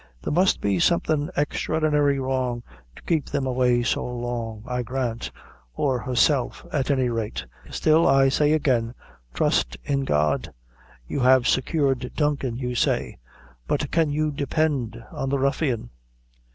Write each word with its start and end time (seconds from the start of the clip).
There 0.23 0.33
must 0.33 0.61
be 0.61 0.79
something 0.79 1.29
extraordinary 1.37 2.17
wrong 2.17 2.63
to 2.95 3.03
keep 3.03 3.27
them 3.27 3.45
away 3.45 3.83
so 3.83 4.03
long, 4.03 4.63
I 4.65 4.81
grant 4.81 5.29
or 5.75 5.99
herself, 5.99 6.65
at 6.73 6.89
any 6.89 7.09
rate; 7.09 7.45
still, 7.69 8.07
I 8.07 8.27
say 8.29 8.53
again, 8.53 8.95
trust 9.35 9.77
in 9.83 10.03
God. 10.05 10.51
You 11.07 11.19
have 11.19 11.47
secured 11.47 12.13
Duncan, 12.15 12.57
you 12.57 12.73
say; 12.73 13.19
but 13.67 13.91
can 13.91 14.09
you 14.09 14.31
depend 14.31 15.03
on 15.11 15.29
the 15.29 15.37
ruffian?" 15.37 15.91